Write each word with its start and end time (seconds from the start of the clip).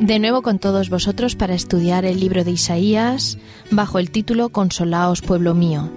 de 0.00 0.18
nuevo 0.18 0.42
con 0.42 0.58
todos 0.58 0.90
vosotros 0.90 1.36
para 1.36 1.54
estudiar 1.54 2.04
el 2.04 2.20
libro 2.20 2.44
de 2.44 2.52
Isaías 2.52 3.38
bajo 3.70 3.98
el 3.98 4.10
título 4.10 4.48
Consolaos 4.50 5.22
pueblo 5.22 5.54
mío. 5.54 5.90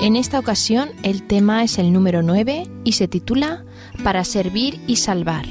En 0.00 0.16
esta 0.16 0.38
ocasión 0.38 0.90
el 1.02 1.22
tema 1.22 1.62
es 1.62 1.78
el 1.78 1.92
número 1.92 2.22
9 2.22 2.64
y 2.84 2.92
se 2.92 3.08
titula 3.08 3.64
Para 4.02 4.24
servir 4.24 4.80
y 4.86 4.96
salvar. 4.96 5.46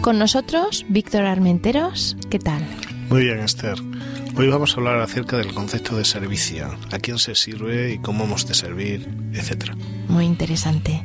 Con 0.00 0.18
nosotros, 0.18 0.84
Víctor 0.88 1.24
Armenteros, 1.24 2.16
¿qué 2.28 2.38
tal? 2.38 2.62
Muy 3.08 3.24
bien, 3.24 3.38
Esther. 3.40 3.78
Hoy 4.34 4.48
vamos 4.48 4.74
a 4.74 4.76
hablar 4.78 5.00
acerca 5.00 5.36
del 5.36 5.52
concepto 5.52 5.96
de 5.96 6.04
servicio, 6.04 6.74
a 6.90 6.98
quién 6.98 7.18
se 7.18 7.34
sirve 7.34 7.92
y 7.92 7.98
cómo 7.98 8.24
hemos 8.24 8.46
de 8.48 8.54
servir, 8.54 9.08
etc. 9.34 9.74
Muy 10.08 10.24
interesante. 10.24 11.04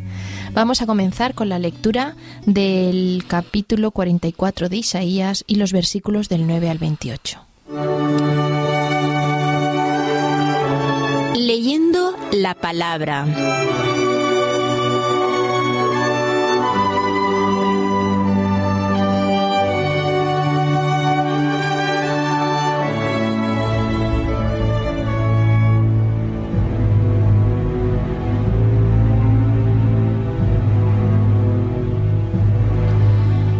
Vamos 0.57 0.81
a 0.81 0.87
comenzar 0.87 1.35
con 1.35 1.49
la 1.49 1.59
lectura 1.59 2.15
del 2.47 3.25
capítulo 3.27 3.91
44 3.91 4.69
de 4.69 4.77
Isaías 4.77 5.43
y 5.45 5.57
los 5.57 5.71
versículos 5.71 6.29
del 6.29 6.47
9 6.47 6.71
al 6.71 6.79
28. 6.79 7.39
Leyendo 11.35 12.15
la 12.31 12.55
palabra. 12.55 13.27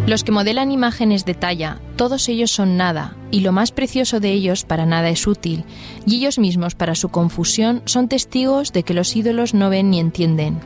Los 0.08 0.24
que 0.24 0.32
modelan 0.32 0.72
imágenes 0.72 1.26
de 1.26 1.34
talla, 1.34 1.82
todos 1.96 2.30
ellos 2.30 2.50
son 2.50 2.78
nada, 2.78 3.14
y 3.30 3.40
lo 3.40 3.52
más 3.52 3.72
precioso 3.72 4.20
de 4.20 4.32
ellos 4.32 4.64
para 4.64 4.86
nada 4.86 5.10
es 5.10 5.26
útil, 5.26 5.66
y 6.06 6.16
ellos 6.16 6.38
mismos 6.38 6.74
para 6.74 6.94
su 6.94 7.10
confusión 7.10 7.82
son 7.84 8.08
testigos 8.08 8.72
de 8.72 8.84
que 8.84 8.94
los 8.94 9.14
ídolos 9.14 9.52
no 9.52 9.68
ven 9.68 9.90
ni 9.90 10.00
entienden. 10.00 10.60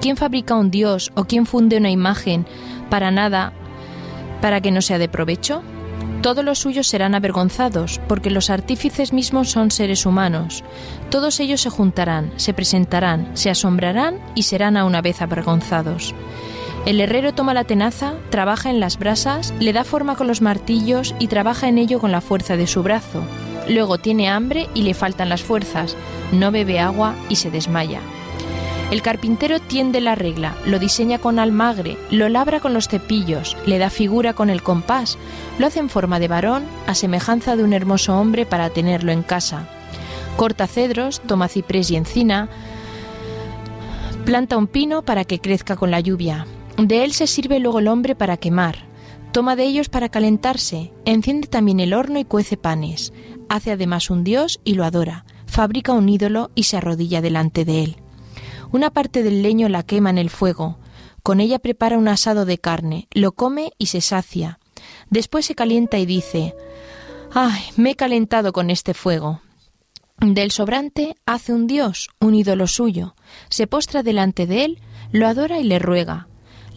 ¿Quién 0.00 0.16
fabrica 0.16 0.56
un 0.56 0.72
dios 0.72 1.12
o 1.14 1.26
quién 1.26 1.46
funde 1.46 1.76
una 1.76 1.92
imagen 1.92 2.44
para 2.90 3.12
nada, 3.12 3.52
para 4.40 4.60
que 4.60 4.72
no 4.72 4.82
sea 4.82 4.98
de 4.98 5.08
provecho? 5.08 5.62
Todos 6.20 6.44
los 6.44 6.58
suyos 6.58 6.88
serán 6.88 7.14
avergonzados, 7.14 8.00
porque 8.08 8.30
los 8.30 8.50
artífices 8.50 9.12
mismos 9.12 9.48
son 9.48 9.70
seres 9.70 10.06
humanos. 10.06 10.64
Todos 11.08 11.38
ellos 11.38 11.60
se 11.60 11.70
juntarán, 11.70 12.32
se 12.34 12.52
presentarán, 12.52 13.30
se 13.34 13.48
asombrarán 13.48 14.18
y 14.34 14.42
serán 14.42 14.76
a 14.76 14.84
una 14.84 15.02
vez 15.02 15.22
avergonzados. 15.22 16.16
El 16.88 17.02
herrero 17.02 17.34
toma 17.34 17.52
la 17.52 17.64
tenaza, 17.64 18.14
trabaja 18.30 18.70
en 18.70 18.80
las 18.80 18.98
brasas, 18.98 19.52
le 19.60 19.74
da 19.74 19.84
forma 19.84 20.16
con 20.16 20.26
los 20.26 20.40
martillos 20.40 21.14
y 21.18 21.26
trabaja 21.26 21.68
en 21.68 21.76
ello 21.76 22.00
con 22.00 22.12
la 22.12 22.22
fuerza 22.22 22.56
de 22.56 22.66
su 22.66 22.82
brazo. 22.82 23.22
Luego 23.68 23.98
tiene 23.98 24.30
hambre 24.30 24.70
y 24.72 24.84
le 24.84 24.94
faltan 24.94 25.28
las 25.28 25.42
fuerzas, 25.42 25.98
no 26.32 26.50
bebe 26.50 26.80
agua 26.80 27.14
y 27.28 27.36
se 27.36 27.50
desmaya. 27.50 28.00
El 28.90 29.02
carpintero 29.02 29.60
tiende 29.60 30.00
la 30.00 30.14
regla, 30.14 30.56
lo 30.64 30.78
diseña 30.78 31.18
con 31.18 31.38
almagre, 31.38 31.98
lo 32.10 32.30
labra 32.30 32.58
con 32.58 32.72
los 32.72 32.88
cepillos, 32.88 33.54
le 33.66 33.76
da 33.76 33.90
figura 33.90 34.32
con 34.32 34.48
el 34.48 34.62
compás, 34.62 35.18
lo 35.58 35.66
hace 35.66 35.80
en 35.80 35.90
forma 35.90 36.18
de 36.18 36.28
varón, 36.28 36.64
a 36.86 36.94
semejanza 36.94 37.54
de 37.54 37.64
un 37.64 37.74
hermoso 37.74 38.18
hombre 38.18 38.46
para 38.46 38.70
tenerlo 38.70 39.12
en 39.12 39.22
casa. 39.22 39.68
Corta 40.38 40.66
cedros, 40.66 41.20
toma 41.20 41.48
ciprés 41.48 41.90
y 41.90 41.96
encina, 41.96 42.48
planta 44.24 44.56
un 44.56 44.68
pino 44.68 45.02
para 45.02 45.26
que 45.26 45.38
crezca 45.38 45.76
con 45.76 45.90
la 45.90 46.00
lluvia, 46.00 46.46
de 46.78 47.04
él 47.04 47.12
se 47.12 47.26
sirve 47.26 47.58
luego 47.58 47.80
el 47.80 47.88
hombre 47.88 48.14
para 48.14 48.36
quemar, 48.36 48.86
toma 49.32 49.56
de 49.56 49.64
ellos 49.64 49.88
para 49.88 50.08
calentarse, 50.08 50.92
enciende 51.04 51.48
también 51.48 51.80
el 51.80 51.92
horno 51.92 52.20
y 52.20 52.24
cuece 52.24 52.56
panes, 52.56 53.12
hace 53.48 53.72
además 53.72 54.10
un 54.10 54.22
dios 54.22 54.60
y 54.64 54.74
lo 54.74 54.84
adora, 54.84 55.24
fabrica 55.46 55.92
un 55.92 56.08
ídolo 56.08 56.50
y 56.54 56.64
se 56.64 56.76
arrodilla 56.76 57.20
delante 57.20 57.64
de 57.64 57.82
él. 57.82 57.96
Una 58.70 58.90
parte 58.90 59.22
del 59.22 59.42
leño 59.42 59.68
la 59.68 59.82
quema 59.82 60.10
en 60.10 60.18
el 60.18 60.30
fuego, 60.30 60.78
con 61.24 61.40
ella 61.40 61.58
prepara 61.58 61.98
un 61.98 62.06
asado 62.06 62.44
de 62.44 62.58
carne, 62.58 63.08
lo 63.10 63.32
come 63.32 63.72
y 63.76 63.86
se 63.86 64.00
sacia. 64.00 64.60
Después 65.10 65.46
se 65.46 65.54
calienta 65.54 65.98
y 65.98 66.06
dice, 66.06 66.54
¡Ay, 67.32 67.60
me 67.76 67.90
he 67.90 67.96
calentado 67.96 68.52
con 68.52 68.70
este 68.70 68.94
fuego! 68.94 69.40
Del 70.20 70.50
sobrante 70.50 71.16
hace 71.26 71.52
un 71.52 71.66
dios, 71.66 72.08
un 72.20 72.34
ídolo 72.34 72.66
suyo, 72.66 73.14
se 73.48 73.66
postra 73.66 74.02
delante 74.02 74.46
de 74.46 74.64
él, 74.64 74.80
lo 75.12 75.26
adora 75.26 75.60
y 75.60 75.64
le 75.64 75.78
ruega, 75.78 76.28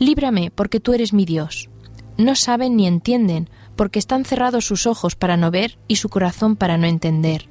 Líbrame, 0.01 0.50
porque 0.50 0.79
tú 0.79 0.94
eres 0.94 1.13
mi 1.13 1.25
Dios. 1.25 1.69
No 2.17 2.34
saben 2.35 2.75
ni 2.75 2.88
entienden, 2.88 3.51
porque 3.75 4.00
están 4.00 4.25
cerrados 4.25 4.66
sus 4.66 4.88
ojos 4.88 5.16
para 5.16 5.38
no 5.38 5.51
ver 5.51 5.78
y 5.88 5.97
su 5.97 6.09
corazón 6.09 6.56
para 6.56 6.75
no 6.79 6.88
entender. 6.88 7.47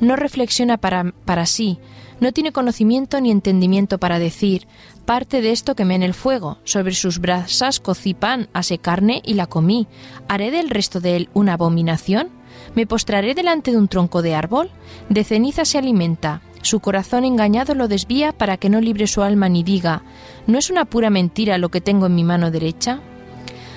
No 0.00 0.16
reflexiona 0.16 0.76
para, 0.76 1.12
para 1.24 1.46
sí, 1.46 1.78
no 2.18 2.32
tiene 2.32 2.50
conocimiento 2.50 3.20
ni 3.20 3.30
entendimiento 3.30 3.98
para 3.98 4.18
decir, 4.18 4.66
parte 5.04 5.40
de 5.40 5.52
esto 5.52 5.76
quemé 5.76 5.94
en 5.94 6.02
el 6.02 6.14
fuego, 6.14 6.58
sobre 6.64 6.94
sus 6.94 7.20
brasas 7.20 7.78
cocí 7.78 8.12
pan, 8.12 8.48
asé 8.52 8.78
carne 8.78 9.22
y 9.24 9.34
la 9.34 9.46
comí. 9.46 9.86
¿Haré 10.26 10.50
del 10.50 10.70
resto 10.70 10.98
de 10.98 11.14
él 11.14 11.28
una 11.32 11.52
abominación? 11.52 12.30
¿Me 12.74 12.86
postraré 12.86 13.34
delante 13.34 13.70
de 13.70 13.78
un 13.78 13.88
tronco 13.88 14.22
de 14.22 14.34
árbol? 14.34 14.70
De 15.08 15.24
ceniza 15.24 15.64
se 15.64 15.78
alimenta, 15.78 16.42
su 16.64 16.80
corazón 16.80 17.24
engañado 17.24 17.74
lo 17.74 17.88
desvía 17.88 18.32
para 18.32 18.56
que 18.56 18.70
no 18.70 18.80
libre 18.80 19.06
su 19.06 19.22
alma 19.22 19.50
ni 19.50 19.62
diga, 19.62 20.02
¿no 20.46 20.58
es 20.58 20.70
una 20.70 20.86
pura 20.86 21.10
mentira 21.10 21.58
lo 21.58 21.68
que 21.68 21.82
tengo 21.82 22.06
en 22.06 22.14
mi 22.14 22.24
mano 22.24 22.50
derecha? 22.50 23.00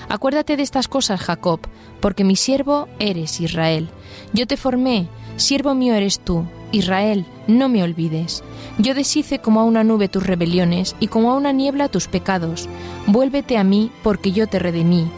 Acuérdate 0.08 0.56
de 0.56 0.64
estas 0.64 0.88
cosas, 0.88 1.20
Jacob, 1.20 1.60
porque 2.00 2.24
mi 2.24 2.38
siervo 2.38 2.88
eres 2.98 3.42
Israel. 3.42 3.90
Yo 4.32 4.48
te 4.48 4.56
formé, 4.56 5.08
siervo 5.36 5.76
mío 5.76 5.96
eres 5.96 6.22
tú, 6.22 6.46
Israel, 6.72 7.26
no 7.48 7.68
me 7.68 7.84
olvides. 7.84 8.42
Yo 8.78 8.94
deshice 8.94 9.40
como 9.40 9.60
a 9.60 9.66
una 9.66 9.84
nube 9.84 10.08
tus 10.08 10.26
rebeliones 10.26 10.96
y 11.02 11.08
como 11.08 11.32
a 11.32 11.36
una 11.36 11.52
niebla 11.52 11.90
tus 11.90 12.08
pecados. 12.08 12.70
Vuélvete 13.06 13.58
a 13.58 13.66
mí, 13.66 13.92
porque 14.02 14.32
yo 14.32 14.48
te 14.48 14.60
redimí. 14.60 15.10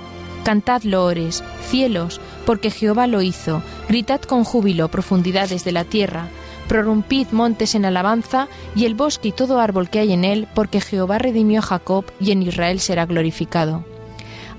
Cantad 0.44 0.82
loores, 0.84 1.44
cielos, 1.70 2.20
porque 2.50 2.72
Jehová 2.72 3.06
lo 3.06 3.22
hizo. 3.22 3.62
Gritad 3.88 4.22
con 4.22 4.44
júbilo, 4.44 4.90
profundidades 4.90 5.64
de 5.64 5.72
la 5.72 5.84
tierra 5.84 6.30
prorrumpid 6.68 7.28
montes 7.32 7.76
en 7.76 7.86
alabanza, 7.86 8.48
y 8.76 8.86
el 8.86 8.96
bosque 8.96 9.28
y 9.28 9.32
todo 9.34 9.60
árbol 9.60 9.88
que 9.88 10.00
hay 10.00 10.14
en 10.14 10.26
él, 10.26 10.48
porque 10.56 10.82
Jehová 10.82 11.20
redimió 11.20 11.60
a 11.60 11.64
Jacob, 11.64 12.06
y 12.20 12.32
en 12.32 12.42
Israel 12.42 12.80
será 12.80 13.06
glorificado. 13.06 13.86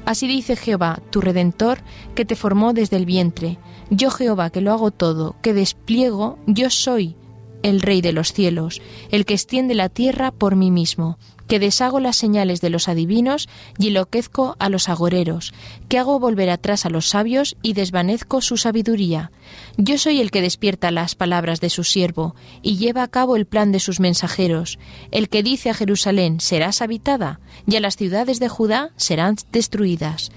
Así 0.06 0.28
dice 0.28 0.55
Jehová, 0.55 1.01
tu 1.11 1.21
Redentor, 1.21 1.78
que 2.15 2.25
te 2.25 2.37
formó 2.37 2.75
desde 2.75 2.97
el 2.97 3.06
vientre. 3.06 3.59
Yo 3.91 4.12
Jehová, 4.12 4.51
que 4.51 4.61
lo 4.61 4.72
hago 4.72 4.93
todo, 4.93 5.34
que 5.43 5.53
despliego, 5.53 6.39
yo 6.47 6.71
soy 6.71 7.17
el 7.65 7.81
Rey 7.81 8.03
de 8.03 8.12
los 8.12 8.33
cielos, 8.33 8.81
el 9.11 9.25
que 9.25 9.34
extiende 9.34 9.75
la 9.75 9.89
tierra 9.89 10.31
por 10.31 10.55
mí 10.55 10.71
mismo 10.71 11.19
que 11.51 11.59
deshago 11.59 11.99
las 11.99 12.17
señales 12.17 12.61
de 12.61 12.71
los 12.71 12.87
adivinos 12.87 13.49
y 13.77 13.89
enloquezco 13.89 14.55
a 14.61 14.69
los 14.69 14.89
agoreros, 14.89 15.53
que 15.89 15.99
hago 15.99 16.21
volver 16.21 16.49
atrás 16.49 16.87
a 16.87 16.91
los 16.91 17.09
sabios 17.09 17.57
y 17.61 17.73
desvanezco 17.73 18.41
su 18.41 18.57
sabiduría. 18.57 19.33
Yo 19.77 19.99
soy 19.99 20.21
el 20.21 20.31
que 20.31 20.43
despierta 20.43 20.93
las 20.93 21.17
palabras 21.17 21.61
de 21.61 21.69
su 21.69 21.83
siervo 21.83 22.37
y 22.63 22.77
lleva 22.77 23.03
a 23.03 23.09
cabo 23.09 23.35
el 23.35 23.47
plan 23.47 23.73
de 23.73 23.81
sus 23.81 23.99
mensajeros, 23.99 24.79
el 25.11 25.29
que 25.29 25.43
dice 25.43 25.71
a 25.71 25.75
Jerusalén 25.75 26.39
serás 26.39 26.83
habitada 26.83 27.41
y 27.67 27.75
a 27.75 27.81
las 27.81 27.97
ciudades 27.97 28.39
de 28.39 28.49
Judá 28.49 28.93
serán 28.95 29.35
destruidas. 29.51 30.31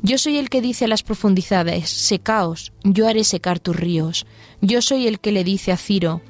Yo 0.00 0.16
soy 0.16 0.38
el 0.38 0.48
que 0.48 0.62
dice 0.62 0.86
a 0.86 0.88
las 0.88 1.02
profundidades, 1.02 1.90
secaos, 1.90 2.72
yo 2.82 3.06
haré 3.06 3.24
secar 3.24 3.60
tus 3.60 3.76
ríos. 3.76 4.24
Yo 4.62 4.80
soy 4.80 5.06
el 5.06 5.20
que 5.20 5.32
le 5.32 5.44
dice 5.44 5.70
a 5.70 5.76
Ciro, 5.76 6.22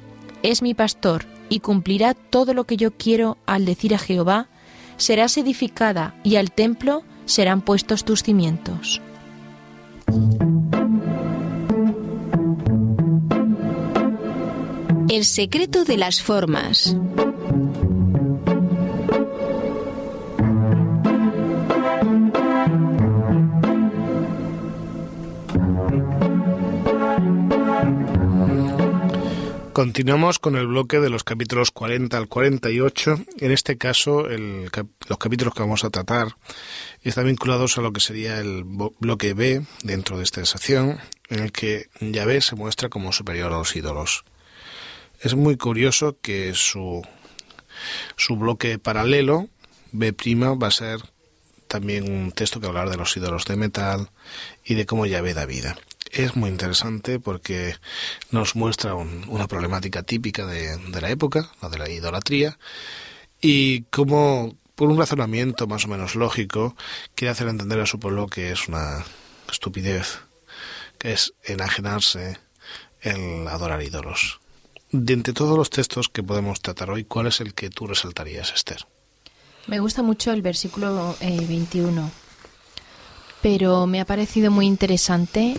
es 0.43 0.61
mi 0.61 0.73
pastor, 0.73 1.25
y 1.49 1.59
cumplirá 1.59 2.13
todo 2.13 2.53
lo 2.53 2.65
que 2.65 2.77
yo 2.77 2.91
quiero 2.91 3.37
al 3.45 3.65
decir 3.65 3.93
a 3.95 3.99
Jehová, 3.99 4.47
serás 4.97 5.37
edificada 5.37 6.15
y 6.23 6.35
al 6.35 6.51
templo 6.51 7.03
serán 7.25 7.61
puestos 7.61 8.03
tus 8.03 8.23
cimientos. 8.23 9.01
El 15.09 15.23
secreto 15.23 15.85
de 15.85 15.97
las 15.97 16.21
formas. 16.21 16.95
Continuamos 29.77 30.39
con 30.39 30.55
el 30.55 30.65
bloque 30.65 30.99
de 30.99 31.11
los 31.11 31.23
capítulos 31.23 31.69
40 31.69 32.17
al 32.17 32.27
48. 32.27 33.19
En 33.37 33.51
este 33.51 33.77
caso, 33.77 34.23
los 34.27 35.17
capítulos 35.19 35.53
que 35.53 35.59
vamos 35.59 35.83
a 35.83 35.91
tratar 35.91 36.29
están 37.03 37.27
vinculados 37.27 37.77
a 37.77 37.81
lo 37.81 37.93
que 37.93 37.99
sería 37.99 38.39
el 38.39 38.63
bloque 38.63 39.35
B 39.35 39.67
dentro 39.83 40.17
de 40.17 40.23
esta 40.23 40.43
sección, 40.45 40.97
en 41.29 41.43
el 41.43 41.51
que 41.51 41.89
Yahvé 41.99 42.41
se 42.41 42.55
muestra 42.55 42.89
como 42.89 43.11
superior 43.11 43.53
a 43.53 43.59
los 43.59 43.75
ídolos. 43.75 44.25
Es 45.21 45.35
muy 45.35 45.57
curioso 45.57 46.17
que 46.23 46.55
su, 46.55 47.03
su 48.15 48.35
bloque 48.35 48.79
paralelo, 48.79 49.47
B' 49.91 50.11
va 50.59 50.69
a 50.69 50.71
ser 50.71 51.01
también 51.67 52.11
un 52.11 52.31
texto 52.31 52.59
que 52.59 52.65
hablar 52.65 52.89
de 52.89 52.97
los 52.97 53.15
ídolos 53.15 53.45
de 53.45 53.57
metal 53.57 54.09
y 54.65 54.73
de 54.73 54.87
cómo 54.87 55.05
Yahvé 55.05 55.35
da 55.35 55.45
vida 55.45 55.77
es 56.11 56.35
muy 56.35 56.49
interesante 56.49 57.19
porque 57.19 57.75
nos 58.31 58.55
muestra 58.55 58.95
una 58.95 59.47
problemática 59.47 60.03
típica 60.03 60.45
de, 60.45 60.77
la 61.01 61.09
época, 61.09 61.51
la 61.61 61.69
de 61.69 61.77
la 61.77 61.89
idolatría, 61.89 62.57
y 63.41 63.83
cómo, 63.83 64.55
por 64.75 64.89
un 64.89 64.97
razonamiento 64.97 65.67
más 65.67 65.85
o 65.85 65.87
menos 65.87 66.15
lógico, 66.15 66.75
quiere 67.15 67.31
hacer 67.31 67.47
entender 67.47 67.79
a 67.79 67.85
su 67.85 67.99
pueblo 67.99 68.27
que 68.27 68.51
es 68.51 68.67
una 68.67 69.05
estupidez, 69.51 70.19
que 70.97 71.13
es 71.13 71.33
enajenarse 71.43 72.39
el 73.01 73.47
adorar 73.47 73.81
ídolos. 73.83 74.39
De 74.91 75.13
entre 75.13 75.33
todos 75.33 75.57
los 75.57 75.69
textos 75.69 76.09
que 76.09 76.23
podemos 76.23 76.61
tratar 76.61 76.89
hoy, 76.89 77.03
¿cuál 77.03 77.27
es 77.27 77.41
el 77.41 77.53
que 77.53 77.69
tú 77.69 77.87
resaltarías, 77.87 78.53
Esther? 78.53 78.87
Me 79.67 79.79
gusta 79.79 80.01
mucho 80.01 80.31
el 80.31 80.41
versículo 80.41 81.15
21, 81.19 82.07
eh, 82.07 82.09
pero 83.41 83.85
me 83.85 83.99
ha 83.99 84.05
parecido 84.05 84.49
muy 84.49 84.65
interesante 84.65 85.57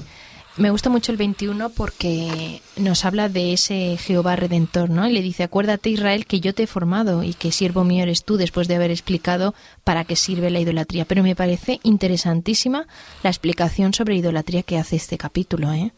me 0.56 0.70
gusta 0.70 0.90
mucho 0.90 1.12
el 1.12 1.18
21 1.18 1.70
porque 1.70 2.62
nos 2.76 3.04
habla 3.04 3.28
de 3.28 3.52
ese 3.52 3.96
Jehová 3.96 4.36
redentor, 4.36 4.90
¿no? 4.90 5.08
Y 5.08 5.12
le 5.12 5.22
dice, 5.22 5.44
acuérdate 5.44 5.90
Israel 5.90 6.26
que 6.26 6.40
yo 6.40 6.54
te 6.54 6.64
he 6.64 6.66
formado 6.66 7.22
y 7.22 7.34
que 7.34 7.52
siervo 7.52 7.84
mío 7.84 8.02
eres 8.02 8.24
tú 8.24 8.36
después 8.36 8.66
de 8.66 8.74
haber 8.74 8.90
explicado 8.90 9.54
para 9.84 10.04
qué 10.04 10.16
sirve 10.16 10.50
la 10.50 10.60
idolatría. 10.60 11.04
Pero 11.04 11.22
me 11.22 11.36
parece 11.36 11.78
interesantísima 11.84 12.86
la 13.22 13.30
explicación 13.30 13.94
sobre 13.94 14.16
idolatría 14.16 14.62
que 14.62 14.78
hace 14.78 14.96
este 14.96 15.16
capítulo, 15.16 15.72
¿eh? 15.72 15.92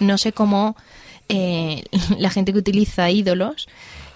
No 0.00 0.18
sé 0.18 0.32
cómo 0.32 0.76
eh, 1.28 1.84
la 2.18 2.30
gente 2.30 2.52
que 2.52 2.58
utiliza 2.58 3.10
ídolos 3.10 3.68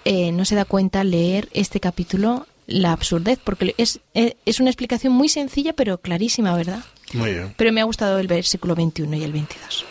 eh, 0.05 0.33
no 0.33 0.45
se 0.45 0.55
da 0.55 0.65
cuenta 0.65 1.05
leer 1.05 1.49
este 1.53 1.81
capítulo 1.81 2.47
la 2.69 2.93
absurdez, 2.93 3.41
porque 3.43 3.75
es, 3.79 4.01
eh, 4.15 4.37
es 4.45 4.61
una 4.61 4.71
explicación 4.71 5.13
muy 5.13 5.29
sencilla 5.29 5.73
pero 5.73 5.99
clarísima, 5.99 6.55
¿verdad? 6.55 6.85
Muy 7.15 7.33
bien. 7.33 7.55
Pero 7.57 7.73
me 7.73 7.81
ha 7.81 7.85
gustado 7.85 8.19
el 8.19 8.29
versículo 8.29 8.77
21 8.77 9.17
y 9.17 9.25
el 9.25 9.33
22. 9.33 9.87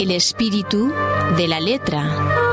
El 0.00 0.10
espíritu 0.10 0.92
de 1.36 1.48
la 1.48 1.60
letra. 1.60 2.47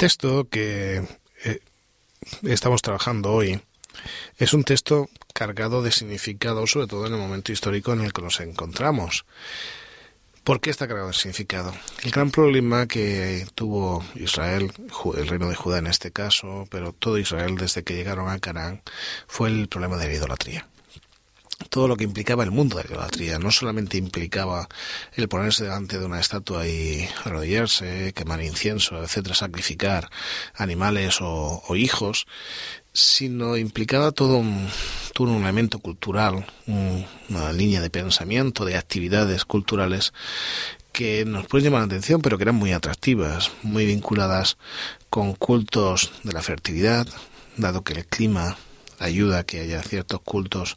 Texto 0.00 0.48
que 0.48 1.02
eh, 1.44 1.60
estamos 2.44 2.80
trabajando 2.80 3.32
hoy 3.32 3.60
es 4.38 4.54
un 4.54 4.64
texto 4.64 5.10
cargado 5.34 5.82
de 5.82 5.92
significado, 5.92 6.66
sobre 6.66 6.86
todo 6.86 7.06
en 7.06 7.12
el 7.12 7.18
momento 7.18 7.52
histórico 7.52 7.92
en 7.92 8.00
el 8.00 8.14
que 8.14 8.22
nos 8.22 8.40
encontramos. 8.40 9.26
¿Por 10.42 10.62
qué 10.62 10.70
está 10.70 10.88
cargado 10.88 11.08
de 11.08 11.12
significado? 11.12 11.74
El 12.02 12.12
gran 12.12 12.30
problema 12.30 12.86
que 12.86 13.46
tuvo 13.54 14.02
Israel, 14.14 14.72
el 15.18 15.28
reino 15.28 15.50
de 15.50 15.54
Judá 15.54 15.80
en 15.80 15.86
este 15.86 16.10
caso, 16.10 16.66
pero 16.70 16.94
todo 16.94 17.18
Israel 17.18 17.56
desde 17.58 17.84
que 17.84 17.94
llegaron 17.94 18.30
a 18.30 18.38
Canaán, 18.38 18.80
fue 19.26 19.50
el 19.50 19.68
problema 19.68 19.98
de 19.98 20.06
la 20.06 20.14
idolatría 20.14 20.66
todo 21.68 21.88
lo 21.88 21.96
que 21.96 22.04
implicaba 22.04 22.44
el 22.44 22.50
mundo 22.50 22.76
de 22.76 22.84
la 22.84 22.90
idolatría. 22.90 23.38
No 23.38 23.50
solamente 23.50 23.98
implicaba 23.98 24.68
el 25.14 25.28
ponerse 25.28 25.64
delante 25.64 25.98
de 25.98 26.06
una 26.06 26.20
estatua 26.20 26.66
y 26.66 27.08
arrodillarse, 27.24 28.12
quemar 28.14 28.42
incienso, 28.42 29.02
etcétera, 29.02 29.34
sacrificar 29.34 30.10
animales 30.54 31.18
o, 31.20 31.62
hijos, 31.76 32.26
sino 32.92 33.56
implicaba 33.56 34.10
todo 34.10 34.36
un, 34.36 34.68
un 35.18 35.42
elemento 35.42 35.78
cultural, 35.78 36.46
una 36.66 37.52
línea 37.52 37.80
de 37.80 37.90
pensamiento, 37.90 38.64
de 38.64 38.76
actividades 38.76 39.44
culturales 39.44 40.12
que 40.92 41.24
nos 41.24 41.46
pueden 41.46 41.66
llamar 41.66 41.82
la 41.82 41.86
atención, 41.86 42.20
pero 42.20 42.36
que 42.36 42.44
eran 42.44 42.56
muy 42.56 42.72
atractivas, 42.72 43.52
muy 43.62 43.86
vinculadas 43.86 44.56
con 45.08 45.34
cultos 45.34 46.12
de 46.24 46.32
la 46.32 46.42
fertilidad, 46.42 47.06
dado 47.56 47.82
que 47.82 47.92
el 47.92 48.06
clima 48.06 48.56
ayuda 48.98 49.40
a 49.40 49.44
que 49.44 49.60
haya 49.60 49.82
ciertos 49.82 50.20
cultos 50.20 50.76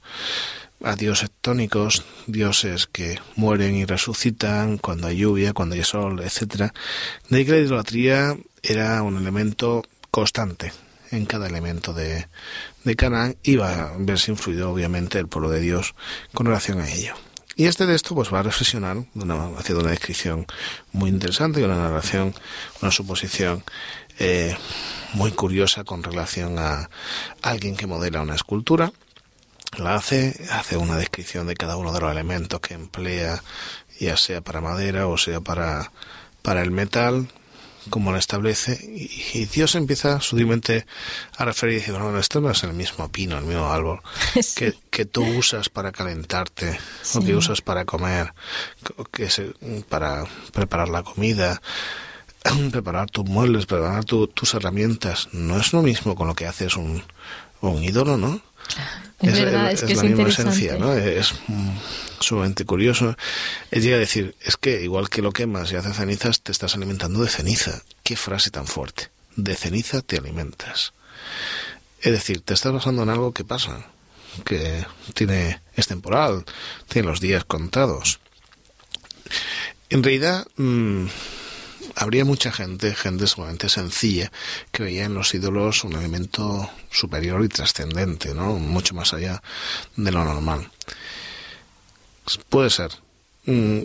a 0.84 0.96
dioses 0.96 1.32
tónicos, 1.42 2.04
dioses 2.28 2.88
que 2.88 3.20
mueren 3.36 3.76
y 3.76 3.86
resucitan 3.86 4.78
cuando 4.78 5.08
hay 5.08 5.18
lluvia, 5.18 5.54
cuando 5.54 5.76
hay 5.76 5.84
sol, 5.84 6.22
etcétera. 6.22 6.74
De 7.30 7.46
que 7.46 7.52
la 7.52 7.58
idolatría 7.58 8.38
era 8.62 9.02
un 9.02 9.18
elemento 9.18 9.84
constante 10.12 10.74
en 11.12 11.26
cada 11.26 11.48
elemento 11.48 11.94
de, 11.94 12.28
de 12.84 12.96
Canaán 12.96 13.38
y 13.44 13.56
va 13.56 13.94
a 13.94 13.98
verse 13.98 14.32
influido 14.32 14.72
obviamente 14.72 15.20
el 15.20 15.28
pueblo 15.28 15.50
de 15.50 15.62
Dios 15.62 15.96
con 16.34 16.46
relación 16.46 16.82
a 16.82 16.92
ello. 16.92 17.14
Y 17.56 17.66
este 17.66 17.86
de 17.86 17.96
esto 17.96 18.16
pues 18.16 18.34
va 18.34 18.40
a 18.40 18.44
reflexionar 18.44 18.98
haciendo 19.58 19.82
una 19.82 19.92
descripción 19.92 20.48
muy 20.92 21.10
interesante 21.10 21.62
y 21.62 21.64
una 21.64 21.78
narración, 21.78 22.34
una 22.82 22.92
suposición 22.92 23.64
eh, 24.20 24.58
muy 25.14 25.32
curiosa 25.32 25.84
con 25.84 26.04
relación 26.04 26.58
a 26.58 26.90
alguien 27.44 27.76
que 27.76 27.86
modela 27.86 28.22
una 28.22 28.36
escultura 28.36 28.92
la 29.78 29.96
hace, 29.96 30.46
hace 30.52 30.78
una 30.78 30.98
descripción 30.98 31.48
de 31.48 31.56
cada 31.56 31.78
uno 31.78 31.92
de 31.92 32.00
los 32.00 32.12
elementos 32.12 32.60
que 32.60 32.74
emplea, 32.74 33.44
ya 34.00 34.18
sea 34.18 34.42
para 34.42 34.62
madera 34.62 35.08
o 35.08 35.18
sea 35.18 35.42
para, 35.42 35.92
para 36.42 36.62
el 36.62 36.72
metal, 36.72 37.30
como 37.89 38.12
lo 38.12 38.18
establece, 38.18 38.80
y, 38.82 39.46
Dios 39.46 39.75
empieza 39.75 40.22
sutilmente 40.22 40.86
a 41.38 41.46
referir 41.46 41.75
y 41.75 41.80
dice, 41.80 41.92
bueno, 41.92 42.18
esto 42.18 42.39
no 42.39 42.50
es 42.50 42.63
el 42.63 42.74
mismo 42.74 43.12
pino, 43.12 43.38
el 43.38 43.46
mismo 43.46 43.72
árbol 43.72 44.01
que, 44.56 44.74
que 44.89 45.06
tú 45.06 45.24
usas 45.24 45.70
para 45.70 45.92
calentarte, 45.92 46.80
o 47.15 47.20
que 47.20 47.36
usas 47.36 47.62
para 47.62 47.86
comer, 47.86 48.34
que 49.12 49.27
para 49.89 50.25
preparar 50.53 50.89
la 50.89 51.03
comida, 51.03 51.62
preparar 52.72 53.10
tus 53.10 53.25
muebles, 53.25 53.65
preparar 53.65 54.06
tus 54.06 54.53
herramientas. 54.53 55.30
No 55.32 55.58
es 55.58 55.74
lo 55.74 55.82
mismo 55.82 56.15
con 56.15 56.27
lo 56.27 56.36
que 56.36 56.48
haces 56.48 56.75
un, 56.75 57.03
un 57.62 57.84
ídolo, 57.84 58.18
¿no? 58.18 58.42
Es, 59.22 59.39
verdad, 59.39 59.72
es, 59.72 59.84
que 59.84 59.93
es 59.93 60.03
la 60.03 60.10
misma 60.10 60.27
esencia, 60.27 60.77
¿no? 60.77 60.93
Es 60.93 61.34
sumamente 62.20 62.65
curioso. 62.65 63.15
Él 63.72 63.82
llega 63.82 63.96
a 63.96 64.00
decir, 64.00 64.36
es 64.41 64.58
que 64.58 64.82
igual 64.84 65.10
que 65.10 65.22
lo 65.22 65.32
quemas 65.32 65.72
y 65.72 65.75
haces 65.75 65.96
cenizas, 65.96 66.41
te 66.41 66.51
estás 66.51 66.75
alimentando 66.75 67.22
de 67.22 67.29
ceniza. 67.29 67.84
Qué 68.03 68.15
frase 68.17 68.51
tan 68.51 68.67
fuerte. 68.67 69.10
De 69.36 69.55
ceniza 69.55 70.01
te 70.01 70.17
alimentas. 70.17 70.93
Es 72.01 72.12
decir, 72.12 72.41
te 72.41 72.53
estás 72.53 72.74
basando 72.74 73.03
en 73.03 73.10
algo 73.10 73.34
que 73.34 73.46
pasa, 73.46 73.86
que 74.43 74.86
tiene 75.13 75.62
es 75.75 75.88
temporal, 75.88 76.43
tiene 76.89 77.08
los 77.08 77.22
días 77.22 77.46
contados. 77.46 78.20
En 79.89 80.03
realidad, 80.03 80.46
mm, 80.58 81.05
habría 81.96 82.26
mucha 82.26 82.52
gente, 82.52 82.96
gente 82.96 83.28
sumamente 83.28 83.70
sencilla, 83.70 84.32
que 84.72 84.84
veía 84.84 85.06
en 85.06 85.14
los 85.14 85.34
ídolos 85.34 85.84
un 85.84 85.94
elemento 85.94 86.70
superior 86.92 87.44
y 87.44 87.50
trascendente, 87.50 88.34
¿no? 88.34 88.56
Mucho 88.56 88.96
más 88.96 89.14
allá 89.14 89.42
de 89.96 90.12
lo 90.12 90.24
normal. 90.24 90.70
Puede 92.50 92.70
ser. 92.70 92.92
Mm, 93.46 93.82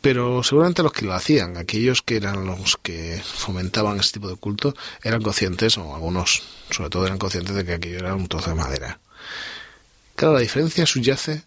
pero 0.00 0.42
seguramente 0.42 0.82
los 0.82 0.92
que 0.92 1.06
lo 1.06 1.14
hacían, 1.14 1.56
aquellos 1.56 2.02
que 2.02 2.16
eran 2.16 2.44
los 2.44 2.76
que 2.82 3.22
fomentaban 3.24 3.98
este 3.98 4.14
tipo 4.14 4.28
de 4.28 4.36
culto, 4.36 4.74
eran 5.02 5.22
conscientes, 5.22 5.78
o 5.78 5.94
algunos 5.94 6.42
sobre 6.70 6.90
todo 6.90 7.06
eran 7.06 7.18
conscientes 7.18 7.54
de 7.54 7.64
que 7.64 7.74
aquello 7.74 7.98
era 7.98 8.14
un 8.14 8.28
trozo 8.28 8.50
de 8.50 8.56
madera. 8.56 8.98
Claro, 10.14 10.34
la 10.34 10.40
diferencia 10.40 10.84
subyace 10.86 11.42